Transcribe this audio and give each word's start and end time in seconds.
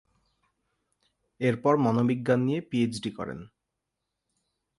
এরপর 1.41 1.73
মনোবিজ্ঞান 1.77 2.39
নিয়ে 2.47 2.61
পিএইচডি 2.69 3.11
করেন। 3.17 3.39